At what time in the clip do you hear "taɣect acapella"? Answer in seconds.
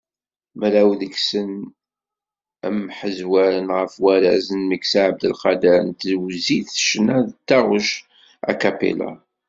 7.47-9.11